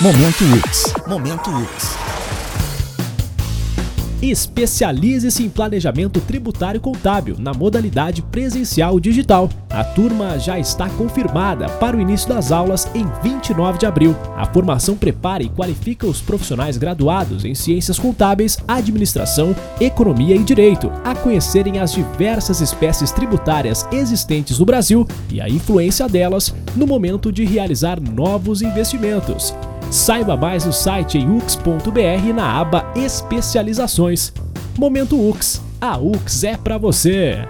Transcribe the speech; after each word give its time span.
Momento 0.00 0.42
UX. 0.44 0.92
Momento 1.06 1.50
UX. 1.50 1.96
Especialize-se 4.20 5.44
em 5.44 5.48
planejamento 5.48 6.20
tributário 6.20 6.80
contábil 6.80 7.36
na 7.38 7.54
modalidade 7.54 8.20
presencial 8.20 8.98
digital. 8.98 9.48
A 9.70 9.84
turma 9.84 10.36
já 10.36 10.58
está 10.58 10.88
confirmada 10.88 11.68
para 11.68 11.96
o 11.96 12.00
início 12.00 12.28
das 12.28 12.50
aulas 12.50 12.88
em 12.92 13.06
29 13.22 13.78
de 13.78 13.86
abril. 13.86 14.16
A 14.36 14.44
formação 14.46 14.96
prepara 14.96 15.44
e 15.44 15.48
qualifica 15.48 16.08
os 16.08 16.20
profissionais 16.20 16.76
graduados 16.76 17.44
em 17.44 17.54
ciências 17.54 17.96
contábeis, 17.96 18.58
administração, 18.66 19.54
economia 19.80 20.34
e 20.34 20.42
direito 20.42 20.90
a 21.04 21.14
conhecerem 21.14 21.78
as 21.78 21.92
diversas 21.92 22.60
espécies 22.60 23.12
tributárias 23.12 23.86
existentes 23.92 24.58
no 24.58 24.66
Brasil 24.66 25.06
e 25.30 25.40
a 25.40 25.48
influência 25.48 26.08
delas 26.08 26.52
no 26.74 26.84
momento 26.84 27.30
de 27.30 27.44
realizar 27.44 28.00
novos 28.00 28.60
investimentos. 28.60 29.54
Saiba 29.94 30.36
mais 30.36 30.64
no 30.64 30.72
site 30.72 31.24
ux.br 31.24 32.34
na 32.34 32.58
aba 32.60 32.84
Especializações. 32.96 34.32
Momento 34.76 35.16
UX. 35.16 35.62
A 35.80 35.96
UX 35.96 36.42
é 36.42 36.56
para 36.56 36.76
você. 36.76 37.46